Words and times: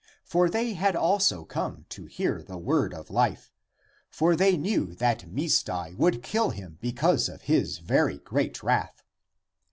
For 0.25 0.49
they 0.49 0.73
had 0.73 0.95
also 0.95 1.45
come 1.45 1.85
to 1.89 2.05
hear 2.05 2.41
the 2.41 2.57
word 2.57 2.91
of 2.91 3.11
life. 3.11 3.53
For 4.09 4.35
they 4.35 4.57
knew 4.57 4.95
that 4.95 5.31
Misdai 5.31 5.95
would 5.95 6.23
kill 6.23 6.49
him 6.49 6.79
because 6.81 7.29
of 7.29 7.43
his 7.43 7.77
very 7.77 8.17
great 8.17 8.63
wrath. 8.63 9.03